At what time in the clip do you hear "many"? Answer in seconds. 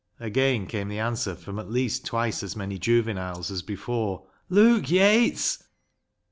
2.55-2.79